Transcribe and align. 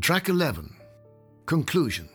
Track 0.00 0.28
11 0.28 0.76
Conclusion. 1.46 2.08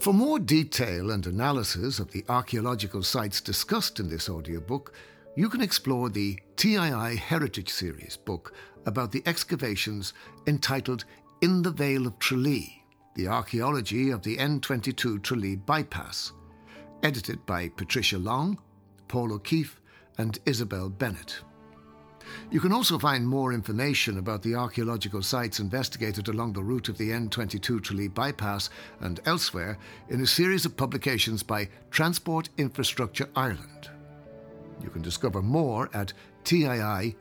For 0.00 0.12
more 0.12 0.38
detail 0.38 1.10
and 1.12 1.26
analysis 1.26 1.98
of 1.98 2.10
the 2.10 2.24
archaeological 2.28 3.02
sites 3.02 3.40
discussed 3.40 4.00
in 4.00 4.08
this 4.08 4.28
audiobook, 4.28 4.92
you 5.36 5.48
can 5.48 5.60
explore 5.60 6.10
the 6.10 6.38
TII 6.56 7.16
Heritage 7.16 7.68
Series 7.68 8.16
book 8.16 8.54
about 8.86 9.12
the 9.12 9.22
excavations 9.26 10.14
entitled 10.46 11.04
In 11.42 11.62
the 11.62 11.70
Vale 11.70 12.06
of 12.06 12.18
Tralee 12.18 12.82
The 13.14 13.28
Archaeology 13.28 14.10
of 14.10 14.22
the 14.22 14.36
N22 14.36 15.22
Tralee 15.22 15.56
Bypass, 15.56 16.32
edited 17.02 17.44
by 17.46 17.68
Patricia 17.68 18.18
Long, 18.18 18.58
Paul 19.08 19.32
O'Keeffe, 19.32 19.80
and 20.18 20.38
Isabel 20.44 20.88
Bennett. 20.88 21.40
You 22.50 22.60
can 22.60 22.72
also 22.72 22.98
find 22.98 23.26
more 23.26 23.52
information 23.52 24.18
about 24.18 24.42
the 24.42 24.54
archaeological 24.54 25.22
sites 25.22 25.60
investigated 25.60 26.28
along 26.28 26.52
the 26.52 26.62
route 26.62 26.88
of 26.88 26.98
the 26.98 27.10
N22 27.10 27.82
Tralee 27.82 28.08
bypass 28.08 28.70
and 29.00 29.20
elsewhere 29.26 29.78
in 30.08 30.20
a 30.20 30.26
series 30.26 30.64
of 30.64 30.76
publications 30.76 31.42
by 31.42 31.68
Transport 31.90 32.48
Infrastructure 32.56 33.28
Ireland. 33.34 33.90
You 34.82 34.90
can 34.90 35.02
discover 35.02 35.42
more 35.42 35.88
at 35.94 36.12
tii.ie. 36.44 37.16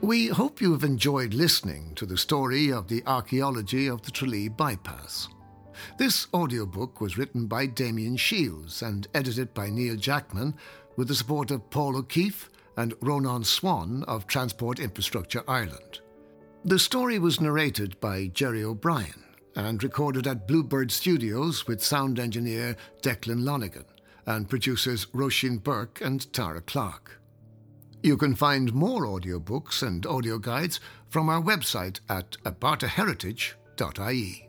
We 0.00 0.26
hope 0.26 0.60
you 0.60 0.72
have 0.72 0.84
enjoyed 0.84 1.32
listening 1.32 1.92
to 1.94 2.04
the 2.04 2.18
story 2.18 2.70
of 2.70 2.88
the 2.88 3.02
archaeology 3.06 3.86
of 3.86 4.02
the 4.02 4.10
Tralee 4.10 4.48
bypass. 4.48 5.28
This 5.98 6.26
audiobook 6.34 7.00
was 7.00 7.18
written 7.18 7.46
by 7.46 7.66
Damian 7.66 8.16
Shiels 8.16 8.82
and 8.82 9.06
edited 9.14 9.54
by 9.54 9.70
Neil 9.70 9.96
Jackman 9.96 10.54
with 10.96 11.08
the 11.08 11.14
support 11.14 11.50
of 11.50 11.70
Paul 11.70 11.96
O'Keeffe 11.96 12.50
and 12.76 12.94
Rónán 13.00 13.44
Swan 13.44 14.04
of 14.04 14.26
Transport 14.26 14.78
Infrastructure 14.78 15.42
Ireland. 15.46 16.00
The 16.64 16.78
story 16.78 17.18
was 17.18 17.40
narrated 17.40 17.98
by 18.00 18.28
Gerry 18.28 18.64
O'Brien 18.64 19.22
and 19.54 19.82
recorded 19.82 20.26
at 20.26 20.48
Bluebird 20.48 20.90
Studios 20.90 21.66
with 21.66 21.84
sound 21.84 22.18
engineer 22.18 22.76
Declan 23.02 23.44
Lonergan 23.44 23.84
and 24.26 24.48
producers 24.48 25.04
Róisín 25.06 25.62
Burke 25.62 26.00
and 26.00 26.32
Tara 26.32 26.62
Clark. 26.62 27.20
You 28.02 28.16
can 28.16 28.34
find 28.34 28.74
more 28.74 29.06
audiobooks 29.06 29.86
and 29.86 30.04
audio 30.06 30.38
guides 30.38 30.80
from 31.08 31.28
our 31.28 31.40
website 31.40 32.00
at 32.08 32.32
abartaheritage.ie. 32.44 34.48